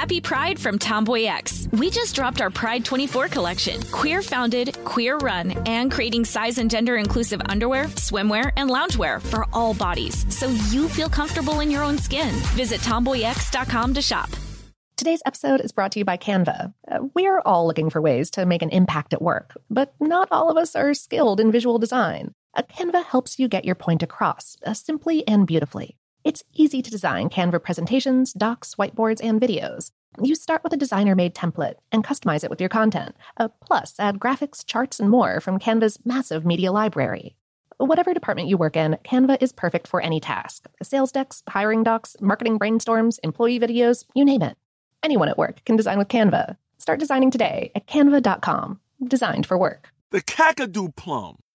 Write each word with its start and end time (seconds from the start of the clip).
Happy 0.00 0.18
Pride 0.18 0.58
from 0.58 0.78
Tomboy 0.78 1.24
X. 1.24 1.68
We 1.72 1.90
just 1.90 2.14
dropped 2.14 2.40
our 2.40 2.48
Pride 2.48 2.86
24 2.86 3.28
collection. 3.28 3.82
Queer 3.92 4.22
founded, 4.22 4.82
queer 4.86 5.18
run, 5.18 5.50
and 5.68 5.92
creating 5.92 6.24
size 6.24 6.56
and 6.56 6.70
gender 6.70 6.96
inclusive 6.96 7.42
underwear, 7.50 7.84
swimwear, 7.96 8.50
and 8.56 8.70
loungewear 8.70 9.20
for 9.20 9.44
all 9.52 9.74
bodies 9.74 10.24
so 10.34 10.48
you 10.70 10.88
feel 10.88 11.10
comfortable 11.10 11.60
in 11.60 11.70
your 11.70 11.82
own 11.82 11.98
skin. 11.98 12.30
Visit 12.56 12.80
tomboyx.com 12.80 13.92
to 13.92 14.00
shop. 14.00 14.30
Today's 14.96 15.20
episode 15.26 15.60
is 15.60 15.70
brought 15.70 15.92
to 15.92 15.98
you 15.98 16.06
by 16.06 16.16
Canva. 16.16 16.72
Uh, 16.90 17.00
we 17.14 17.26
are 17.26 17.42
all 17.44 17.66
looking 17.66 17.90
for 17.90 18.00
ways 18.00 18.30
to 18.30 18.46
make 18.46 18.62
an 18.62 18.70
impact 18.70 19.12
at 19.12 19.20
work, 19.20 19.52
but 19.68 19.92
not 20.00 20.28
all 20.30 20.50
of 20.50 20.56
us 20.56 20.74
are 20.74 20.94
skilled 20.94 21.40
in 21.40 21.52
visual 21.52 21.78
design. 21.78 22.32
A 22.54 22.62
Canva 22.62 23.04
helps 23.04 23.38
you 23.38 23.48
get 23.48 23.66
your 23.66 23.74
point 23.74 24.02
across 24.02 24.56
uh, 24.64 24.72
simply 24.72 25.28
and 25.28 25.46
beautifully. 25.46 25.98
It's 26.22 26.44
easy 26.52 26.82
to 26.82 26.90
design 26.90 27.30
Canva 27.30 27.62
presentations, 27.62 28.34
docs, 28.34 28.74
whiteboards, 28.74 29.20
and 29.22 29.40
videos. 29.40 29.90
You 30.20 30.34
start 30.34 30.62
with 30.62 30.72
a 30.74 30.76
designer 30.76 31.14
made 31.14 31.34
template 31.34 31.76
and 31.92 32.04
customize 32.04 32.44
it 32.44 32.50
with 32.50 32.60
your 32.60 32.68
content. 32.68 33.16
Uh, 33.38 33.48
plus, 33.64 33.94
add 33.98 34.18
graphics, 34.18 34.64
charts, 34.64 35.00
and 35.00 35.08
more 35.08 35.40
from 35.40 35.58
Canva's 35.58 35.98
massive 36.04 36.44
media 36.44 36.72
library. 36.72 37.36
Whatever 37.78 38.12
department 38.12 38.48
you 38.48 38.58
work 38.58 38.76
in, 38.76 38.98
Canva 39.02 39.38
is 39.40 39.52
perfect 39.52 39.86
for 39.88 40.02
any 40.02 40.20
task 40.20 40.68
sales 40.82 41.10
decks, 41.10 41.42
hiring 41.48 41.82
docs, 41.82 42.16
marketing 42.20 42.58
brainstorms, 42.58 43.18
employee 43.22 43.58
videos, 43.58 44.04
you 44.14 44.24
name 44.24 44.42
it. 44.42 44.58
Anyone 45.02 45.30
at 45.30 45.38
work 45.38 45.64
can 45.64 45.76
design 45.76 45.96
with 45.96 46.08
Canva. 46.08 46.56
Start 46.76 47.00
designing 47.00 47.30
today 47.30 47.72
at 47.74 47.86
canva.com. 47.86 48.80
Designed 49.02 49.46
for 49.46 49.56
work. 49.56 49.88
The 50.10 50.20
Kakadu 50.20 50.94
plum 50.94 51.38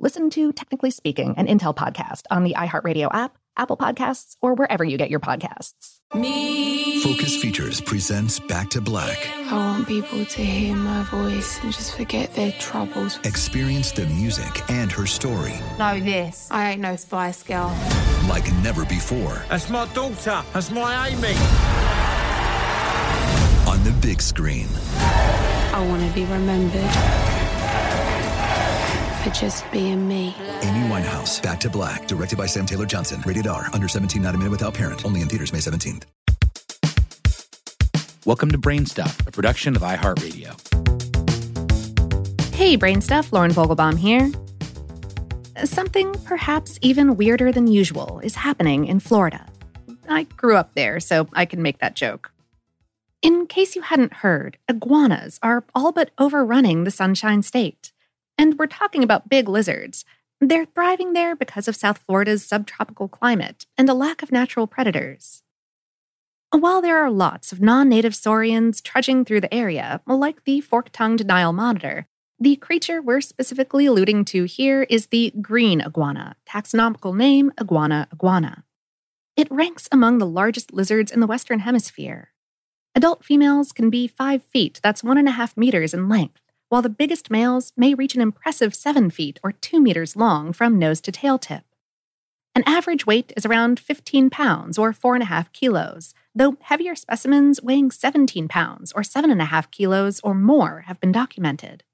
Listen 0.00 0.28
to 0.30 0.52
Technically 0.52 0.90
Speaking, 0.90 1.34
an 1.36 1.46
Intel 1.46 1.74
podcast 1.74 2.22
on 2.28 2.42
the 2.42 2.54
iHeartRadio 2.54 3.08
app, 3.14 3.38
Apple 3.56 3.76
Podcasts, 3.76 4.34
or 4.42 4.54
wherever 4.54 4.82
you 4.82 4.98
get 4.98 5.08
your 5.08 5.20
podcasts. 5.20 6.00
Me. 6.12 7.00
Focus 7.00 7.36
Features 7.40 7.80
presents 7.80 8.40
Back 8.40 8.70
to 8.70 8.80
Black. 8.80 9.28
I 9.46 9.52
want 9.52 9.86
people 9.86 10.24
to 10.24 10.44
hear 10.44 10.74
my 10.74 11.04
voice 11.04 11.62
and 11.62 11.72
just 11.72 11.96
forget 11.96 12.34
their 12.34 12.50
troubles. 12.58 13.20
Experience 13.22 13.92
the 13.92 14.06
music 14.06 14.68
and 14.68 14.90
her 14.90 15.06
story. 15.06 15.54
Know 15.78 16.00
this. 16.00 16.48
I 16.50 16.72
ain't 16.72 16.80
no 16.80 16.96
Spice 16.96 17.44
Girl. 17.44 17.68
Like 18.28 18.52
never 18.64 18.84
before. 18.86 19.44
That's 19.48 19.70
my 19.70 19.86
daughter. 19.94 20.42
That's 20.52 20.72
my 20.72 21.08
Amy. 21.08 21.34
On 23.70 23.84
the 23.84 23.96
big 24.02 24.20
screen. 24.20 24.66
I 24.96 25.86
want 25.88 26.02
to 26.08 26.12
be 26.14 26.24
remembered 26.24 27.33
for 29.24 29.30
just 29.30 29.70
being 29.72 30.06
me. 30.06 30.36
Amy 30.60 30.86
Winehouse, 30.88 31.42
Back 31.42 31.58
to 31.60 31.70
Black, 31.70 32.06
directed 32.06 32.36
by 32.36 32.44
Sam 32.44 32.66
Taylor 32.66 32.84
Johnson. 32.84 33.22
Rated 33.24 33.46
R, 33.46 33.70
under 33.72 33.88
17, 33.88 34.20
not 34.20 34.34
a 34.34 34.38
minute 34.38 34.50
without 34.50 34.74
parent. 34.74 35.02
Only 35.06 35.22
in 35.22 35.28
theaters 35.28 35.50
May 35.50 35.60
17th. 35.60 36.04
Welcome 38.26 38.50
to 38.50 38.58
Brain 38.58 38.84
Stuff, 38.84 39.26
a 39.26 39.30
production 39.30 39.76
of 39.76 39.82
iHeartRadio. 39.82 40.52
Hey, 42.54 42.76
Brain 42.76 43.00
Stuff, 43.00 43.32
Lauren 43.32 43.50
Vogelbaum 43.50 43.98
here. 43.98 44.30
Something 45.64 46.12
perhaps 46.24 46.78
even 46.82 47.16
weirder 47.16 47.50
than 47.50 47.66
usual 47.66 48.20
is 48.22 48.34
happening 48.34 48.86
in 48.86 49.00
Florida. 49.00 49.46
I 50.06 50.24
grew 50.24 50.56
up 50.56 50.74
there, 50.74 51.00
so 51.00 51.28
I 51.32 51.46
can 51.46 51.62
make 51.62 51.78
that 51.78 51.94
joke. 51.94 52.30
In 53.22 53.46
case 53.46 53.74
you 53.74 53.80
hadn't 53.80 54.12
heard, 54.12 54.58
iguanas 54.68 55.38
are 55.42 55.64
all 55.74 55.92
but 55.92 56.10
overrunning 56.18 56.84
the 56.84 56.90
Sunshine 56.90 57.42
State. 57.42 57.93
And 58.36 58.58
we're 58.58 58.66
talking 58.66 59.02
about 59.02 59.28
big 59.28 59.48
lizards. 59.48 60.04
They're 60.40 60.66
thriving 60.66 61.12
there 61.12 61.36
because 61.36 61.68
of 61.68 61.76
South 61.76 61.98
Florida's 61.98 62.44
subtropical 62.44 63.08
climate 63.08 63.66
and 63.78 63.88
a 63.88 63.94
lack 63.94 64.22
of 64.22 64.32
natural 64.32 64.66
predators. 64.66 65.42
While 66.50 66.82
there 66.82 66.98
are 66.98 67.10
lots 67.10 67.50
of 67.50 67.60
non 67.60 67.88
native 67.88 68.14
saurians 68.14 68.80
trudging 68.80 69.24
through 69.24 69.40
the 69.40 69.52
area, 69.52 70.00
like 70.06 70.44
the 70.44 70.60
fork 70.60 70.90
tongued 70.92 71.26
Nile 71.26 71.52
monitor, 71.52 72.06
the 72.38 72.56
creature 72.56 73.00
we're 73.00 73.20
specifically 73.20 73.86
alluding 73.86 74.24
to 74.26 74.44
here 74.44 74.82
is 74.90 75.06
the 75.06 75.32
green 75.40 75.80
iguana, 75.80 76.36
taxonomical 76.48 77.16
name 77.16 77.52
Iguana 77.60 78.06
iguana. 78.12 78.64
It 79.36 79.50
ranks 79.50 79.88
among 79.90 80.18
the 80.18 80.26
largest 80.26 80.72
lizards 80.72 81.10
in 81.10 81.20
the 81.20 81.26
Western 81.26 81.60
Hemisphere. 81.60 82.32
Adult 82.94 83.24
females 83.24 83.72
can 83.72 83.90
be 83.90 84.06
5 84.06 84.42
feet, 84.44 84.78
that's 84.82 85.02
1.5 85.02 85.56
meters 85.56 85.92
in 85.92 86.08
length, 86.08 86.40
while 86.74 86.82
the 86.82 86.88
biggest 86.88 87.30
males 87.30 87.72
may 87.76 87.94
reach 87.94 88.16
an 88.16 88.20
impressive 88.20 88.74
7 88.74 89.08
feet 89.08 89.38
or 89.44 89.52
2 89.52 89.80
meters 89.80 90.16
long 90.16 90.52
from 90.52 90.76
nose 90.76 91.00
to 91.00 91.12
tail 91.12 91.38
tip. 91.38 91.62
An 92.56 92.64
average 92.66 93.06
weight 93.06 93.32
is 93.36 93.46
around 93.46 93.78
15 93.78 94.28
pounds 94.28 94.76
or 94.76 94.92
4.5 94.92 95.52
kilos, 95.52 96.14
though 96.34 96.56
heavier 96.62 96.96
specimens 96.96 97.62
weighing 97.62 97.92
17 97.92 98.48
pounds 98.48 98.90
or 98.90 99.02
7.5 99.02 99.70
kilos 99.70 100.18
or 100.24 100.34
more 100.34 100.80
have 100.88 100.98
been 100.98 101.12
documented. 101.12 101.84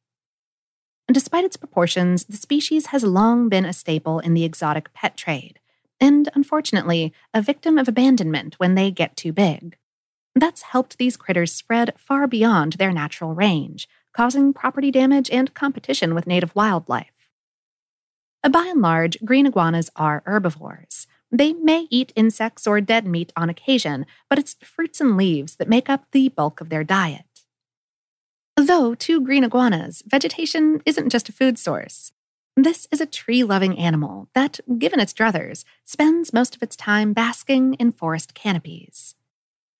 And 1.06 1.14
despite 1.14 1.44
its 1.44 1.58
proportions, 1.58 2.24
the 2.24 2.38
species 2.38 2.86
has 2.86 3.04
long 3.04 3.50
been 3.50 3.66
a 3.66 3.74
staple 3.74 4.18
in 4.18 4.32
the 4.32 4.44
exotic 4.44 4.94
pet 4.94 5.14
trade, 5.14 5.60
and 6.00 6.30
unfortunately, 6.34 7.12
a 7.34 7.42
victim 7.42 7.76
of 7.76 7.86
abandonment 7.86 8.54
when 8.54 8.76
they 8.76 8.90
get 8.90 9.14
too 9.14 9.34
big. 9.34 9.76
That's 10.34 10.62
helped 10.62 10.96
these 10.96 11.18
critters 11.18 11.52
spread 11.52 11.92
far 11.98 12.26
beyond 12.26 12.74
their 12.74 12.92
natural 12.92 13.34
range, 13.34 13.86
causing 14.12 14.52
property 14.52 14.90
damage 14.90 15.30
and 15.30 15.54
competition 15.54 16.14
with 16.14 16.26
native 16.26 16.54
wildlife. 16.54 17.12
By 18.48 18.66
and 18.66 18.80
large, 18.80 19.18
green 19.24 19.46
iguanas 19.46 19.90
are 19.96 20.22
herbivores. 20.24 21.06
They 21.30 21.52
may 21.52 21.86
eat 21.90 22.12
insects 22.16 22.66
or 22.66 22.80
dead 22.80 23.06
meat 23.06 23.32
on 23.36 23.50
occasion, 23.50 24.06
but 24.28 24.38
it's 24.38 24.56
fruits 24.62 25.00
and 25.00 25.16
leaves 25.16 25.56
that 25.56 25.68
make 25.68 25.88
up 25.88 26.06
the 26.10 26.28
bulk 26.30 26.60
of 26.60 26.70
their 26.70 26.82
diet. 26.82 27.24
Though 28.56 28.94
to 28.94 29.20
green 29.20 29.44
iguanas, 29.44 30.02
vegetation 30.06 30.82
isn't 30.84 31.10
just 31.10 31.28
a 31.28 31.32
food 31.32 31.58
source. 31.58 32.12
This 32.56 32.88
is 32.90 33.00
a 33.00 33.06
tree 33.06 33.44
loving 33.44 33.78
animal 33.78 34.28
that, 34.34 34.58
given 34.78 35.00
its 35.00 35.14
druthers, 35.14 35.64
spends 35.84 36.32
most 36.32 36.56
of 36.56 36.62
its 36.62 36.76
time 36.76 37.12
basking 37.12 37.74
in 37.74 37.92
forest 37.92 38.34
canopies. 38.34 39.14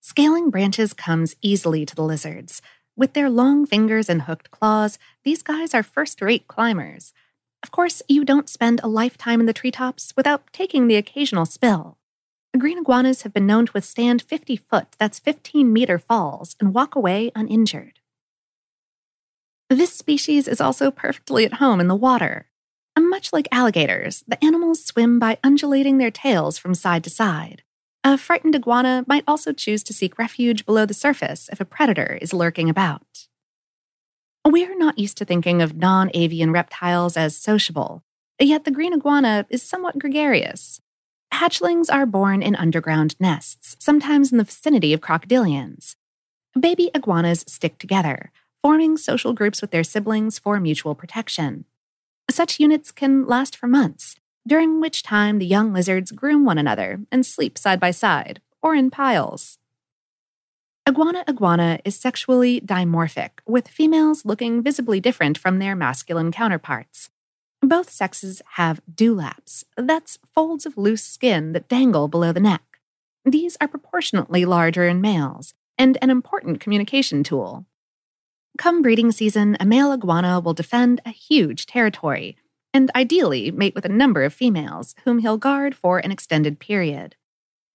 Scaling 0.01 0.51
branches 0.51 0.95
comes 0.95 1.35
easily 1.43 1.85
to 1.85 1.95
the 1.95 2.05
lizards. 2.05 2.63
With 3.01 3.15
their 3.15 3.31
long 3.31 3.65
fingers 3.65 4.11
and 4.11 4.21
hooked 4.21 4.51
claws, 4.51 4.99
these 5.25 5.43
guys 5.43 5.73
are 5.73 5.83
first 5.83 6.21
rate 6.21 6.47
climbers. 6.49 7.15
Of 7.63 7.71
course, 7.71 8.03
you 8.09 8.27
don't 8.27 8.47
spend 8.47 8.79
a 8.83 8.89
lifetime 8.89 9.41
in 9.41 9.47
the 9.47 9.55
treetops 9.55 10.13
without 10.19 10.53
taking 10.53 10.87
the 10.87 10.97
occasional 10.97 11.47
spill. 11.47 11.97
Green 12.59 12.77
iguanas 12.77 13.23
have 13.23 13.33
been 13.33 13.47
known 13.47 13.65
to 13.65 13.73
withstand 13.73 14.21
50 14.21 14.57
foot, 14.57 14.89
that's 14.99 15.19
15 15.19 15.73
meter 15.73 15.99
falls, 15.99 16.57
and 16.61 16.75
walk 16.75 16.95
away 16.95 17.33
uninjured. 17.35 18.01
This 19.71 19.95
species 19.95 20.47
is 20.47 20.61
also 20.61 20.91
perfectly 20.91 21.47
at 21.47 21.55
home 21.55 21.81
in 21.81 21.89
the 21.89 21.97
water. 21.97 22.51
And 22.95 23.09
much 23.09 23.33
like 23.33 23.49
alligators, 23.51 24.25
the 24.29 24.45
animals 24.45 24.85
swim 24.85 25.19
by 25.19 25.39
undulating 25.43 25.97
their 25.97 26.11
tails 26.11 26.59
from 26.59 26.75
side 26.75 27.05
to 27.05 27.11
side. 27.11 27.63
A 28.03 28.17
frightened 28.17 28.55
iguana 28.55 29.05
might 29.07 29.25
also 29.27 29.53
choose 29.53 29.83
to 29.83 29.93
seek 29.93 30.19
refuge 30.19 30.65
below 30.65 30.87
the 30.87 30.95
surface 30.95 31.51
if 31.53 31.61
a 31.61 31.67
predator 31.67 32.19
is 32.23 32.33
lurking 32.33 32.71
about. 32.71 33.27
We're 34.47 34.79
not 34.79 34.99
used 34.99 35.19
to 35.19 35.27
thinking 35.27 35.61
of 35.61 35.77
non 35.77 36.11
avian 36.15 36.51
reptiles 36.51 37.19
as 37.19 37.37
sociable, 37.37 38.03
yet 38.39 38.65
the 38.65 38.71
green 38.71 38.95
iguana 38.95 39.45
is 39.51 39.63
somewhat 39.63 39.99
gregarious. 39.99 40.81
Hatchlings 41.33 41.93
are 41.93 42.07
born 42.07 42.43
in 42.43 42.57
underground 42.57 43.17
nests, 43.21 43.77
sometimes 43.79 44.33
in 44.33 44.39
the 44.39 44.45
vicinity 44.45 44.95
of 44.95 45.01
crocodilians. 45.01 45.95
Baby 46.59 46.91
iguanas 46.95 47.45
stick 47.47 47.79
together, 47.79 48.33
forming 48.63 48.97
social 48.97 49.35
groups 49.35 49.61
with 49.61 49.73
their 49.73 49.85
siblings 49.85 50.39
for 50.39 50.59
mutual 50.59 50.95
protection. 50.95 51.67
Such 52.31 52.59
units 52.59 52.93
can 52.93 53.27
last 53.27 53.57
for 53.57 53.67
months, 53.67 54.17
during 54.47 54.81
which 54.81 55.03
time 55.03 55.39
the 55.39 55.47
young 55.47 55.73
lizards 55.73 56.13
groom 56.13 56.45
one 56.45 56.59
another 56.59 57.01
and 57.13 57.25
sleep 57.25 57.59
side 57.59 57.79
by 57.79 57.91
side, 57.91 58.41
or 58.63 58.75
in 58.75 58.91
piles. 58.91 59.59
Iguana 60.89 61.25
iguana 61.29 61.79
is 61.85 61.95
sexually 61.95 62.61
dimorphic, 62.61 63.31
with 63.47 63.69
females 63.69 64.25
looking 64.25 64.63
visibly 64.63 64.99
different 64.99 65.39
from 65.39 65.59
their 65.59 65.77
masculine 65.77 66.33
counterparts. 66.33 67.11
Both 67.63 67.91
sexes 67.91 68.41
have 68.55 68.81
dewlaps, 68.93 69.65
that's 69.77 70.19
folds 70.35 70.65
of 70.65 70.79
loose 70.79 71.05
skin 71.05 71.53
that 71.53 71.69
dangle 71.69 72.09
below 72.09 72.33
the 72.33 72.41
neck. 72.41 72.63
These 73.25 73.59
are 73.61 73.69
proportionately 73.69 74.47
larger 74.47 74.89
in 74.89 75.01
males 75.03 75.55
and 75.77 75.99
an 76.01 76.09
important 76.09 76.61
communication 76.61 77.23
tool. 77.23 77.67
Come 78.59 78.83
breeding 78.83 79.13
season, 79.13 79.57
a 79.61 79.67
male 79.67 79.93
iguana 79.93 80.41
will 80.41 80.55
defend 80.55 81.01
a 81.05 81.11
huge 81.11 81.67
territory 81.67 82.37
and 82.73 82.91
ideally 82.95 83.51
mate 83.51 83.75
with 83.75 83.85
a 83.85 83.91
number 83.91 84.23
of 84.25 84.33
females 84.33 84.95
whom 85.05 85.19
he'll 85.19 85.39
guard 85.39 85.75
for 85.75 85.99
an 85.99 86.13
extended 86.13 86.59
period. 86.59 87.17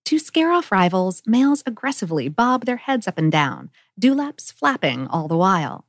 To 0.06 0.19
scare 0.19 0.51
off 0.51 0.71
rivals, 0.71 1.24
males 1.25 1.63
aggressively 1.65 2.30
bob 2.30 2.65
their 2.65 2.77
heads 2.77 3.07
up 3.07 3.18
and 3.18 3.31
down, 3.31 3.71
dewlaps 3.97 4.51
flapping 4.51 5.07
all 5.07 5.27
the 5.27 5.38
while. 5.38 5.86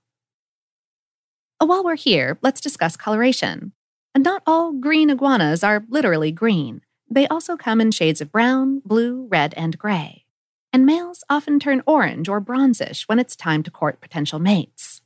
Uh, 1.61 1.67
while 1.67 1.85
we're 1.85 1.97
here, 1.97 2.39
let's 2.43 2.61
discuss 2.61 2.97
coloration. 2.97 3.73
And 4.15 4.25
Not 4.25 4.43
all 4.47 4.73
green 4.73 5.11
iguanas 5.11 5.63
are 5.63 5.85
literally 5.91 6.33
green. 6.33 6.81
They 7.11 7.29
also 7.29 7.57
come 7.57 7.81
in 7.81 7.91
shades 7.91 8.21
of 8.23 8.33
brown, 8.33 8.81
blue, 8.85 9.27
red, 9.31 9.53
and 9.55 9.79
gray. 9.79 10.25
And 10.73 10.87
males 10.87 11.23
often 11.29 11.61
turn 11.61 11.83
orange 11.87 12.29
or 12.29 12.41
bronzish 12.41 13.03
when 13.05 13.19
it's 13.19 13.37
time 13.37 13.63
to 13.63 13.71
court 13.71 14.01
potential 14.01 14.39
mates. 14.39 15.03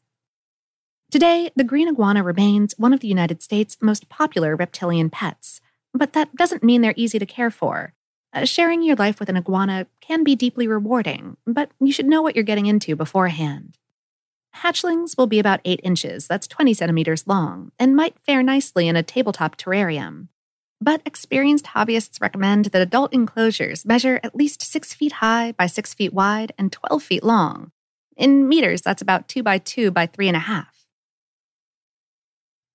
Today, 1.11 1.51
the 1.57 1.65
green 1.65 1.89
iguana 1.89 2.23
remains 2.23 2.73
one 2.79 2.93
of 2.93 3.01
the 3.01 3.09
United 3.09 3.43
States' 3.43 3.77
most 3.81 4.09
popular 4.09 4.55
reptilian 4.55 5.11
pets, 5.11 5.61
but 5.93 6.13
that 6.13 6.37
doesn't 6.37 6.63
mean 6.63 6.83
they're 6.83 6.95
easy 6.97 7.19
to 7.19 7.27
care 7.27 7.51
for. 7.51 7.95
Uh, 8.33 8.45
sharing 8.45 8.81
your 8.81 8.95
life 8.95 9.19
with 9.19 9.29
an 9.29 9.37
iguana 9.37 9.89
can 10.01 10.23
be 10.23 10.37
deeply 10.37 10.69
rewarding, 10.69 11.37
but 11.49 11.73
you 11.81 11.91
should 11.91 12.07
know 12.07 12.23
what 12.23 12.37
you're 12.37 12.45
getting 12.45 12.67
into 12.67 12.95
beforehand. 12.95 13.77
Hatchlings 14.59 15.19
will 15.19 15.27
be 15.27 15.41
about 15.41 15.61
8 15.65 15.81
inches, 15.83 16.29
that's 16.29 16.47
20 16.47 16.75
centimeters 16.75 17.27
long, 17.27 17.73
and 17.77 17.97
might 17.97 18.21
fare 18.25 18.45
nicely 18.45 18.87
in 18.87 18.95
a 18.95 19.03
tabletop 19.03 19.57
terrarium. 19.57 20.29
But 20.81 21.03
experienced 21.05 21.67
hobbyists 21.67 22.21
recommend 22.21 22.67
that 22.67 22.83
adult 22.83 23.13
enclosures 23.13 23.85
measure 23.85 24.21
at 24.23 24.37
least 24.37 24.63
6 24.63 24.95
feet 24.95 25.13
high 25.15 25.53
by 25.59 25.67
6 25.67 25.93
feet 25.93 26.13
wide 26.13 26.53
and 26.57 26.71
12 26.71 27.03
feet 27.03 27.25
long. 27.25 27.73
In 28.17 28.49
meters, 28.49 28.81
that's 28.81 29.03
about 29.03 29.27
2 29.27 29.43
by 29.43 29.59
2 29.59 29.91
by 29.91 30.07
3.5. 30.07 30.67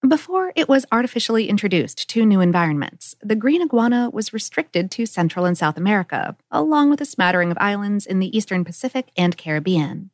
Before 0.08 0.52
it 0.56 0.70
was 0.70 0.86
artificially 0.92 1.50
introduced 1.50 2.08
to 2.10 2.26
new 2.28 2.40
environments, 2.40 3.16
the 3.24 3.36
green 3.36 3.64
iguana 3.64 4.12
was 4.12 4.34
restricted 4.34 4.92
to 4.92 5.08
Central 5.08 5.46
and 5.46 5.58
South 5.58 5.78
America, 5.78 6.38
along 6.52 6.92
with 6.92 7.02
a 7.02 7.06
smattering 7.06 7.50
of 7.50 7.58
islands 7.60 8.06
in 8.06 8.20
the 8.20 8.36
Eastern 8.38 8.64
Pacific 8.64 9.10
and 9.18 9.36
Caribbean. 9.36 10.12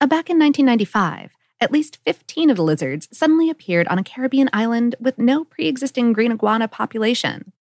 Uh, 0.00 0.06
back 0.06 0.30
in 0.30 0.38
1995, 0.38 1.32
at 1.60 1.72
least 1.72 1.98
15 2.04 2.50
of 2.50 2.56
the 2.56 2.62
lizards 2.62 3.08
suddenly 3.10 3.50
appeared 3.50 3.88
on 3.88 3.98
a 3.98 4.04
Caribbean 4.04 4.48
island 4.52 4.94
with 5.00 5.18
no 5.18 5.42
pre 5.42 5.66
existing 5.66 6.12
green 6.12 6.30
iguana 6.30 6.68
population. 6.68 7.52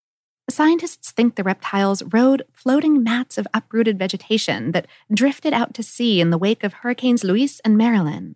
Scientists 0.48 1.10
think 1.10 1.34
the 1.34 1.44
reptiles 1.44 2.04
rode 2.04 2.44
floating 2.52 3.02
mats 3.02 3.40
of 3.40 3.48
uprooted 3.56 3.98
vegetation 3.98 4.72
that 4.74 4.86
drifted 5.12 5.52
out 5.52 5.74
to 5.74 5.82
sea 5.82 6.22
in 6.22 6.30
the 6.30 6.38
wake 6.38 6.64
of 6.64 6.74
Hurricanes 6.74 7.24
Luis 7.24 7.60
and 7.62 7.76
Marilyn. 7.76 8.36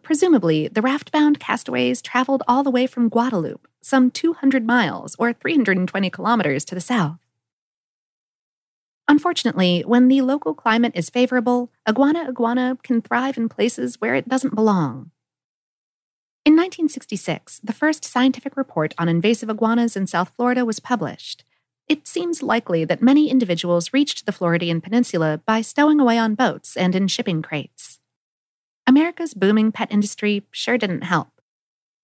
Presumably, 0.00 0.68
the 0.68 0.80
raft 0.80 1.12
bound 1.12 1.38
castaways 1.38 2.00
traveled 2.00 2.42
all 2.48 2.62
the 2.62 2.70
way 2.70 2.86
from 2.86 3.10
Guadeloupe, 3.10 3.68
some 3.82 4.10
200 4.10 4.66
miles 4.66 5.14
or 5.18 5.32
320 5.32 6.08
kilometers 6.08 6.64
to 6.64 6.74
the 6.74 6.80
south. 6.80 7.18
Unfortunately, 9.08 9.82
when 9.86 10.08
the 10.08 10.22
local 10.22 10.54
climate 10.54 10.92
is 10.94 11.10
favorable, 11.10 11.70
iguana 11.88 12.28
iguana 12.28 12.78
can 12.82 13.02
thrive 13.02 13.36
in 13.36 13.48
places 13.48 14.00
where 14.00 14.14
it 14.14 14.28
doesn't 14.28 14.54
belong. 14.54 15.10
In 16.44 16.54
1966, 16.54 17.60
the 17.62 17.72
first 17.72 18.04
scientific 18.04 18.56
report 18.56 18.94
on 18.98 19.08
invasive 19.08 19.50
iguanas 19.50 19.96
in 19.96 20.06
South 20.06 20.30
Florida 20.34 20.64
was 20.64 20.80
published. 20.80 21.44
It 21.88 22.08
seems 22.08 22.42
likely 22.42 22.84
that 22.84 23.02
many 23.02 23.28
individuals 23.30 23.92
reached 23.92 24.24
the 24.24 24.32
Floridian 24.32 24.80
Peninsula 24.80 25.40
by 25.44 25.60
stowing 25.60 26.00
away 26.00 26.16
on 26.16 26.34
boats 26.34 26.76
and 26.76 26.94
in 26.94 27.06
shipping 27.06 27.42
crates. 27.42 28.00
America's 28.86 29.34
booming 29.34 29.72
pet 29.72 29.92
industry 29.92 30.46
sure 30.50 30.76
didn't 30.76 31.02
help. 31.02 31.28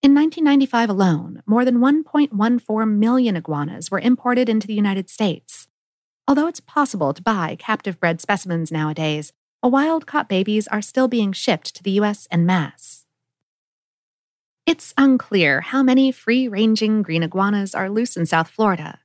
In 0.01 0.15
1995 0.15 0.89
alone, 0.89 1.43
more 1.45 1.65
than 1.65 1.79
1.14 1.79 2.97
million 2.97 3.35
iguanas 3.35 3.91
were 3.91 3.99
imported 3.99 4.47
into 4.47 4.65
the 4.65 4.73
United 4.73 5.09
States. 5.09 5.67
Although 6.27 6.47
it's 6.47 6.61
possible 6.61 7.13
to 7.13 7.21
buy 7.21 7.57
captive 7.59 7.99
bred 7.99 8.21
specimens 8.21 8.71
nowadays, 8.71 9.33
wild 9.61 10.07
caught 10.07 10.29
babies 10.29 10.67
are 10.67 10.81
still 10.81 11.09
being 11.09 11.33
shipped 11.33 11.75
to 11.75 11.83
the 11.83 11.91
US 11.99 12.27
en 12.31 12.45
masse. 12.45 13.05
It's 14.65 14.93
unclear 14.97 15.61
how 15.61 15.83
many 15.83 16.11
free 16.11 16.47
ranging 16.47 17.01
green 17.01 17.23
iguanas 17.23 17.75
are 17.75 17.89
loose 17.89 18.15
in 18.15 18.25
South 18.25 18.49
Florida. 18.49 18.99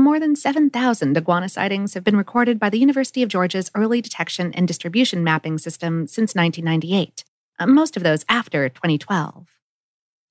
More 0.00 0.18
than 0.18 0.34
7,000 0.34 1.14
iguana 1.14 1.50
sightings 1.50 1.92
have 1.92 2.04
been 2.04 2.16
recorded 2.16 2.58
by 2.58 2.70
the 2.70 2.78
University 2.78 3.22
of 3.22 3.28
Georgia's 3.28 3.70
Early 3.74 4.00
Detection 4.00 4.50
and 4.54 4.66
Distribution 4.66 5.22
Mapping 5.22 5.58
System 5.58 6.06
since 6.06 6.34
1998, 6.34 7.22
uh, 7.58 7.66
most 7.66 7.98
of 7.98 8.02
those 8.02 8.24
after 8.26 8.70
2012. 8.70 9.48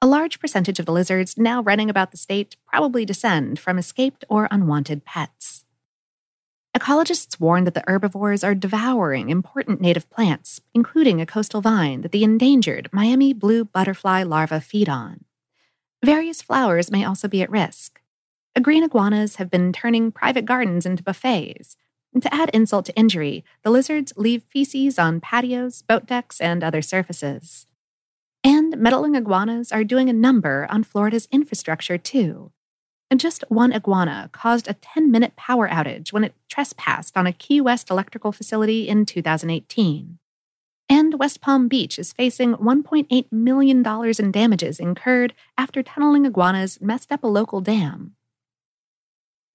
A 0.01 0.07
large 0.07 0.39
percentage 0.39 0.80
of 0.80 0.88
the 0.88 0.92
lizards 0.92 1.38
now 1.38 1.62
running 1.62 1.88
about 1.88 2.10
the 2.10 2.18
state 2.18 2.56
probably 2.66 3.06
descend 3.06 3.60
from 3.60 3.77
escaped 3.77 4.25
or 4.27 4.48
unwanted 4.50 5.06
pets. 5.06 5.66
Ecologists 6.75 7.39
warn 7.39 7.63
that 7.66 7.75
the 7.75 7.83
herbivores 7.86 8.44
are 8.44 8.56
devouring 8.56 9.30
important 9.30 9.80
native 9.80 10.10
plants, 10.10 10.62
including 10.74 11.21
a 11.21 11.27
coastal 11.27 11.62
vine 11.62 12.01
that 12.01 12.12
the 12.12 12.24
endangered 12.24 12.89
Miami 12.92 13.33
blue 13.33 13.66
butterfly 13.66 14.24
larvae 14.24 14.62
feed 14.62 14.89
on. 14.89 15.25
Various 16.04 16.42
flowers 16.42 16.89
may 16.89 17.06
also 17.06 17.27
be 17.27 17.44
at 17.44 17.51
risk, 17.51 17.98
green 18.61 18.83
iguanas 18.83 19.37
have 19.37 19.49
been 19.49 19.71
turning 19.71 20.11
private 20.11 20.45
gardens 20.45 20.85
into 20.85 21.03
buffets. 21.03 21.75
And 22.13 22.23
to 22.23 22.33
add 22.33 22.49
insult 22.53 22.85
to 22.85 22.95
injury, 22.95 23.43
the 23.63 23.69
lizards 23.69 24.13
leave 24.17 24.43
feces 24.43 24.97
on 24.97 25.21
patios, 25.21 25.83
boat 25.83 26.07
decks, 26.07 26.41
and 26.41 26.63
other 26.63 26.81
surfaces. 26.81 27.68
And 28.44 28.77
meddling 28.77 29.15
iguanas 29.15 29.71
are 29.71 29.83
doing 29.83 30.09
a 30.09 30.13
number 30.13 30.65
on 30.69 30.83
Florida's 30.83 31.27
infrastructure, 31.31 31.97
too. 31.97 32.51
And 33.11 33.19
just 33.19 33.44
one 33.49 33.73
iguana 33.73 34.29
caused 34.31 34.68
a 34.68 34.73
10 34.73 35.11
minute 35.11 35.35
power 35.35 35.68
outage 35.68 36.13
when 36.13 36.23
it 36.23 36.35
trespassed 36.47 37.18
on 37.18 37.27
a 37.27 37.33
Key 37.33 37.59
West 37.59 37.89
electrical 37.89 38.31
facility 38.31 38.87
in 38.87 39.06
2018. 39.06 40.19
And 40.91 41.19
West 41.19 41.41
Palm 41.41 41.68
Beach 41.68 41.99
is 41.99 42.13
facing 42.13 42.56
$1.8 42.56 43.31
million 43.31 43.85
in 44.19 44.31
damages 44.31 44.79
incurred 44.79 45.33
after 45.57 45.83
tunneling 45.83 46.25
iguanas 46.25 46.81
messed 46.81 47.11
up 47.11 47.23
a 47.23 47.27
local 47.27 47.61
dam. 47.61 48.15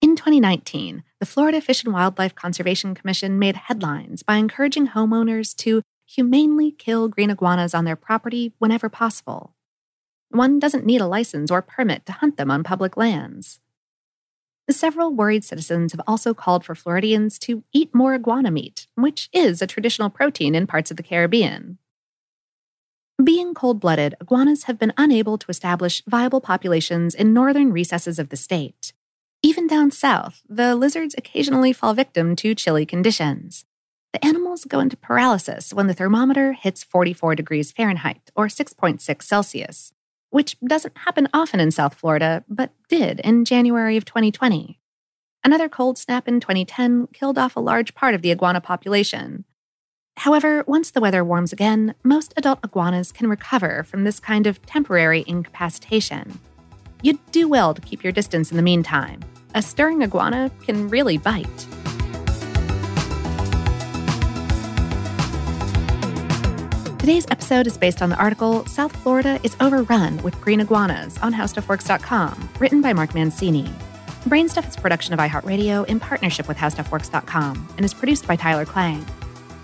In 0.04 0.16
2019, 0.16 1.02
the 1.18 1.24
Florida 1.24 1.62
Fish 1.62 1.82
and 1.82 1.94
Wildlife 1.94 2.34
Conservation 2.34 2.94
Commission 2.94 3.38
made 3.38 3.56
headlines 3.56 4.22
by 4.22 4.36
encouraging 4.36 4.88
homeowners 4.88 5.56
to 5.56 5.80
humanely 6.04 6.72
kill 6.72 7.08
green 7.08 7.30
iguanas 7.30 7.72
on 7.72 7.86
their 7.86 7.96
property 7.96 8.52
whenever 8.58 8.90
possible. 8.90 9.54
One 10.28 10.58
doesn't 10.58 10.84
need 10.84 11.00
a 11.00 11.06
license 11.06 11.50
or 11.50 11.62
permit 11.62 12.04
to 12.04 12.12
hunt 12.12 12.36
them 12.36 12.50
on 12.50 12.64
public 12.64 12.98
lands. 12.98 13.60
Several 14.70 15.10
worried 15.10 15.42
citizens 15.42 15.92
have 15.92 16.02
also 16.06 16.34
called 16.34 16.66
for 16.66 16.74
Floridians 16.74 17.38
to 17.38 17.64
eat 17.72 17.94
more 17.94 18.12
iguana 18.12 18.50
meat, 18.50 18.86
which 18.96 19.30
is 19.32 19.62
a 19.62 19.66
traditional 19.66 20.10
protein 20.10 20.54
in 20.54 20.66
parts 20.66 20.90
of 20.90 20.98
the 20.98 21.02
Caribbean. 21.02 21.78
Being 23.24 23.54
cold 23.54 23.80
blooded, 23.80 24.16
iguanas 24.20 24.64
have 24.64 24.78
been 24.78 24.92
unable 24.98 25.38
to 25.38 25.50
establish 25.50 26.02
viable 26.06 26.42
populations 26.42 27.14
in 27.14 27.32
northern 27.32 27.72
recesses 27.72 28.18
of 28.18 28.28
the 28.28 28.36
state. 28.36 28.92
Even 29.44 29.66
down 29.66 29.90
south, 29.90 30.40
the 30.48 30.74
lizards 30.74 31.14
occasionally 31.18 31.74
fall 31.74 31.92
victim 31.92 32.34
to 32.34 32.54
chilly 32.54 32.86
conditions. 32.86 33.66
The 34.14 34.24
animals 34.24 34.64
go 34.64 34.80
into 34.80 34.96
paralysis 34.96 35.70
when 35.74 35.86
the 35.86 35.92
thermometer 35.92 36.54
hits 36.54 36.82
44 36.82 37.34
degrees 37.34 37.70
Fahrenheit 37.70 38.30
or 38.34 38.46
6.6 38.46 39.22
Celsius, 39.22 39.92
which 40.30 40.58
doesn't 40.66 40.96
happen 40.96 41.28
often 41.34 41.60
in 41.60 41.70
South 41.70 41.92
Florida, 41.92 42.42
but 42.48 42.72
did 42.88 43.20
in 43.20 43.44
January 43.44 43.98
of 43.98 44.06
2020. 44.06 44.80
Another 45.44 45.68
cold 45.68 45.98
snap 45.98 46.26
in 46.26 46.40
2010 46.40 47.08
killed 47.08 47.36
off 47.36 47.54
a 47.54 47.60
large 47.60 47.94
part 47.94 48.14
of 48.14 48.22
the 48.22 48.30
iguana 48.30 48.62
population. 48.62 49.44
However, 50.16 50.64
once 50.66 50.90
the 50.90 51.02
weather 51.02 51.22
warms 51.22 51.52
again, 51.52 51.94
most 52.02 52.32
adult 52.38 52.60
iguanas 52.64 53.12
can 53.12 53.28
recover 53.28 53.82
from 53.82 54.04
this 54.04 54.20
kind 54.20 54.46
of 54.46 54.64
temporary 54.64 55.22
incapacitation. 55.26 56.40
You'd 57.02 57.18
do 57.30 57.46
well 57.46 57.74
to 57.74 57.82
keep 57.82 58.02
your 58.02 58.12
distance 58.14 58.50
in 58.50 58.56
the 58.56 58.62
meantime 58.62 59.20
a 59.54 59.62
stirring 59.62 60.02
iguana 60.02 60.50
can 60.62 60.88
really 60.88 61.18
bite. 61.18 61.66
Today's 66.98 67.26
episode 67.30 67.66
is 67.66 67.76
based 67.76 68.00
on 68.00 68.08
the 68.08 68.16
article 68.16 68.64
South 68.64 68.96
Florida 68.96 69.38
is 69.42 69.54
Overrun 69.60 70.22
with 70.22 70.40
Green 70.40 70.60
Iguanas 70.60 71.18
on 71.18 71.34
HowStuffWorks.com, 71.34 72.48
written 72.58 72.80
by 72.80 72.94
Mark 72.94 73.14
Mancini. 73.14 73.66
Brainstuff 74.24 74.66
is 74.66 74.76
a 74.76 74.80
production 74.80 75.12
of 75.12 75.20
iHeartRadio 75.20 75.84
in 75.86 76.00
partnership 76.00 76.48
with 76.48 76.56
HowStuffWorks.com 76.56 77.68
and 77.76 77.84
is 77.84 77.92
produced 77.92 78.26
by 78.26 78.36
Tyler 78.36 78.64
Klang. 78.64 79.04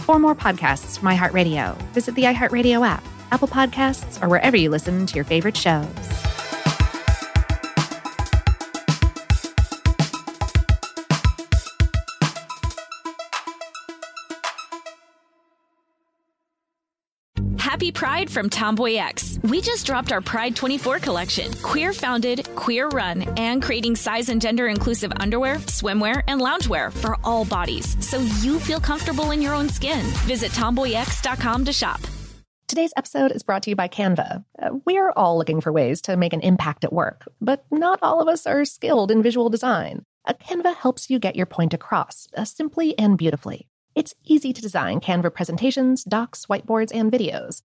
For 0.01 0.19
more 0.19 0.35
podcasts 0.35 0.99
from 0.99 1.09
iHeartRadio, 1.09 1.81
visit 1.93 2.15
the 2.15 2.25
iHeartRadio 2.25 2.87
app, 2.87 3.03
Apple 3.33 3.49
Podcasts, 3.49 4.23
or 4.23 4.29
wherever 4.29 4.59
you 4.59 4.69
listen 4.69 5.07
to 5.07 5.15
your 5.15 5.25
favorite 5.25 5.57
shows. 5.57 5.87
Pride 17.91 18.29
from 18.31 18.51
Tomboy 18.51 18.95
X. 18.97 19.39
We 19.43 19.61
just 19.61 19.87
dropped 19.87 20.13
our 20.13 20.21
Pride 20.21 20.57
24 20.57 20.99
collection. 20.99 21.53
Queer 21.63 21.93
founded, 21.93 22.49
queer 22.57 22.89
run, 22.89 23.23
and 23.37 23.63
creating 23.63 23.97
size 23.97 24.29
and 24.29 24.41
gender 24.41 24.67
inclusive 24.67 25.13
underwear, 25.17 25.57
swimwear, 25.67 26.23
and 26.27 26.41
loungewear 26.41 26.93
for 26.93 27.17
all 27.25 27.45
bodies 27.45 27.97
so 28.05 28.19
you 28.41 28.59
feel 28.59 28.81
comfortable 28.81 29.31
in 29.31 29.41
your 29.41 29.55
own 29.55 29.69
skin. 29.69 30.05
Visit 30.27 30.53
tomboyx.com 30.53 31.65
to 31.65 31.73
shop. 31.73 32.01
Today's 32.69 32.93
episode 32.97 33.33
is 33.33 33.43
brought 33.43 33.65
to 33.65 33.71
you 33.71 33.75
by 33.75 33.89
Canva. 33.89 34.45
Uh, 34.63 34.71
we're 34.87 35.11
all 35.17 35.37
looking 35.37 35.61
for 35.61 35.73
ways 35.73 36.01
to 36.03 36.17
make 36.17 36.33
an 36.33 36.41
impact 36.41 36.85
at 36.85 36.93
work, 36.93 37.25
but 37.41 37.65
not 37.71 37.99
all 38.01 38.21
of 38.21 38.29
us 38.29 38.47
are 38.47 38.65
skilled 38.65 39.11
in 39.11 39.25
visual 39.25 39.49
design. 39.49 40.05
A 40.25 40.35
Canva 40.35 40.77
helps 40.77 41.11
you 41.11 41.19
get 41.19 41.35
your 41.35 41.47
point 41.47 41.75
across 41.75 42.29
uh, 42.37 42.45
simply 42.45 42.97
and 42.97 43.19
beautifully. 43.19 43.69
It's 43.97 44.15
easy 44.25 44.53
to 44.53 44.63
design 44.63 45.01
Canva 45.01 45.35
presentations, 45.35 46.05
docs, 46.05 46.47
whiteboards, 46.47 46.93
and 46.95 47.11
videos. 47.11 47.63